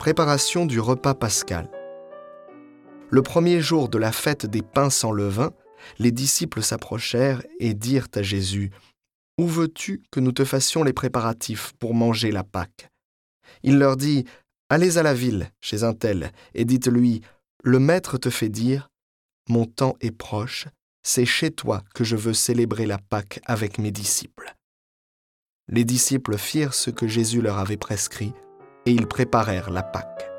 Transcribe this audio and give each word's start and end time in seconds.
Préparation 0.00 0.64
du 0.64 0.80
repas 0.80 1.12
pascal. 1.12 1.70
Le 3.10 3.20
premier 3.20 3.60
jour 3.60 3.90
de 3.90 3.98
la 3.98 4.12
fête 4.12 4.46
des 4.46 4.62
pains 4.62 4.88
sans 4.88 5.12
levain, 5.12 5.52
les 5.98 6.10
disciples 6.10 6.62
s'approchèrent 6.62 7.42
et 7.58 7.74
dirent 7.74 8.08
à 8.14 8.22
Jésus, 8.22 8.70
Où 9.36 9.46
veux-tu 9.46 10.02
que 10.10 10.18
nous 10.18 10.32
te 10.32 10.46
fassions 10.46 10.84
les 10.84 10.94
préparatifs 10.94 11.74
pour 11.78 11.92
manger 11.92 12.30
la 12.30 12.44
Pâque? 12.44 12.88
Il 13.62 13.78
leur 13.78 13.98
dit, 13.98 14.24
Allez 14.70 14.96
à 14.96 15.02
la 15.02 15.12
ville, 15.12 15.52
chez 15.60 15.84
un 15.84 15.92
tel, 15.92 16.32
et 16.54 16.64
dites-lui, 16.64 17.20
Le 17.62 17.78
Maître 17.78 18.16
te 18.16 18.30
fait 18.30 18.48
dire, 18.48 18.88
Mon 19.50 19.66
temps 19.66 19.96
est 20.00 20.16
proche, 20.16 20.66
c'est 21.02 21.26
chez 21.26 21.50
toi 21.50 21.84
que 21.94 22.04
je 22.04 22.16
veux 22.16 22.32
célébrer 22.32 22.86
la 22.86 22.96
Pâque 22.96 23.40
avec 23.44 23.76
mes 23.76 23.90
disciples. 23.90 24.56
Les 25.68 25.84
disciples 25.84 26.38
firent 26.38 26.72
ce 26.72 26.88
que 26.88 27.06
Jésus 27.06 27.42
leur 27.42 27.58
avait 27.58 27.76
prescrit, 27.76 28.32
et 28.90 28.92
ils 28.92 29.06
préparèrent 29.06 29.70
la 29.70 29.84
Pâque. 29.84 30.29